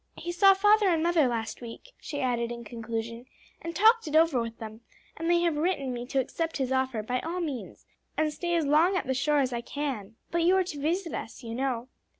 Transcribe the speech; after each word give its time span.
"He 0.17 0.31
saw 0.31 0.55
father 0.55 0.87
and 0.89 1.03
mother 1.03 1.27
last 1.27 1.61
week," 1.61 1.91
she 1.99 2.21
added 2.21 2.51
in 2.51 2.63
conclusion, 2.63 3.27
"and 3.61 3.75
talked 3.75 4.07
it 4.07 4.15
over 4.15 4.41
with 4.41 4.57
them, 4.57 4.81
and 5.15 5.29
they 5.29 5.41
have 5.41 5.57
written 5.57 5.93
me 5.93 6.07
to 6.07 6.19
accept 6.19 6.57
his 6.57 6.71
offer 6.71 7.03
by 7.03 7.19
all 7.19 7.39
means, 7.39 7.85
and 8.17 8.33
stay 8.33 8.55
as 8.55 8.65
long 8.65 8.97
at 8.97 9.05
the 9.05 9.13
shore 9.13 9.41
as 9.41 9.53
I 9.53 9.61
can." 9.61 10.15
"But 10.31 10.41
you 10.41 10.55
are 10.57 10.63
to 10.63 10.79
visit 10.81 11.13
us, 11.13 11.43
you 11.43 11.53
know." 11.53 11.87